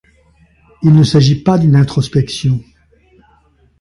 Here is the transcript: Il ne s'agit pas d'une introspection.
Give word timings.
Il 0.81 0.95
ne 0.95 1.03
s'agit 1.03 1.43
pas 1.43 1.59
d'une 1.59 1.75
introspection. 1.75 2.59